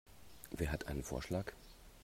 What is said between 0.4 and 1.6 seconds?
Wer hat einen Vorschlag?